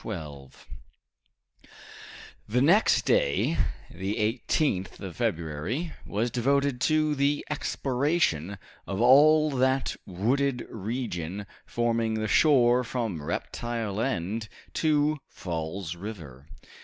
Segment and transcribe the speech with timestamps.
[0.01, 0.67] Chapter 12
[2.49, 3.55] The next day,
[3.91, 12.15] the 18th of February, was devoted to the exploration of all that wooded region forming
[12.15, 16.47] the shore from Reptile End to Falls River.